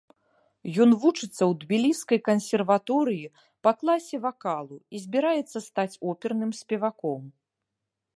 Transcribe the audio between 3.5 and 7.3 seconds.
па класе вакалу, і збіраецца стаць оперным спеваком.